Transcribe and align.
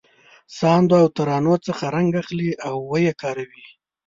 ساندو 0.57 0.95
او 1.01 1.07
ترانو 1.15 1.55
څخه 1.65 1.83
رنګ 1.95 2.09
اخلي 2.21 2.49
او 2.67 2.75
یې 3.05 3.13
کاروي. 3.21 3.65